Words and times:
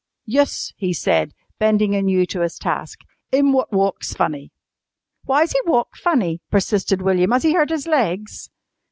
"Yus," 0.25 0.73
he 0.77 0.93
said, 0.93 1.31
bending 1.59 1.93
anew 1.93 2.25
to 2.25 2.41
his 2.41 2.57
task, 2.57 3.01
"'im 3.31 3.53
wot 3.53 3.71
walks 3.71 4.13
funny." 4.15 4.51
"Why's 5.25 5.51
he 5.51 5.59
walk 5.67 5.95
funny?" 5.95 6.41
persisted 6.49 7.03
William. 7.03 7.29
"Has 7.29 7.43
he 7.43 7.53
hurt 7.53 7.69
his 7.69 7.85
legs?" 7.85 8.49